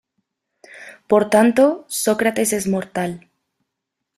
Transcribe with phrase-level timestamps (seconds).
[1.07, 3.29] Por tanto, Sócrates es mortal".